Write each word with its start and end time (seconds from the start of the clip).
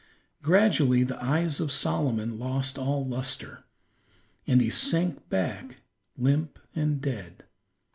Gradually 0.41 1.03
the 1.03 1.23
eyes 1.23 1.59
of 1.59 1.71
Solomon 1.71 2.39
lost 2.39 2.79
all 2.79 3.05
luster, 3.05 3.65
and 4.47 4.59
he 4.59 4.71
sank 4.71 5.29
back 5.29 5.77
limp 6.17 6.57
and 6.73 6.99
dead. 6.99 7.43